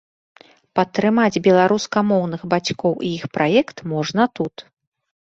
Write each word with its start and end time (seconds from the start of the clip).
Падтрымаць 0.77 1.41
беларускамоўных 1.47 2.41
бацькоў 2.53 2.93
і 3.09 3.13
іх 3.19 3.29
праект 3.39 3.85
можна 3.93 4.27
тут. 4.41 4.55